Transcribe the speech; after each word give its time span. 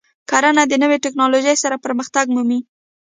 کرنه 0.29 0.63
د 0.67 0.73
نوې 0.83 0.97
تکنالوژۍ 1.05 1.55
سره 1.63 1.81
پرمختګ 1.85 2.25
مومي. 2.35 2.59